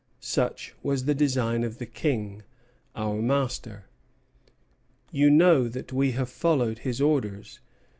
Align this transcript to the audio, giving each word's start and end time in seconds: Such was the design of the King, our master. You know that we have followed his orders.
Such 0.23 0.73
was 0.81 1.05
the 1.05 1.13
design 1.13 1.63
of 1.63 1.77
the 1.77 1.85
King, 1.85 2.41
our 2.95 3.21
master. 3.21 3.85
You 5.11 5.29
know 5.29 5.67
that 5.67 5.93
we 5.93 6.13
have 6.13 6.27
followed 6.31 6.79
his 6.79 6.99
orders. 6.99 7.59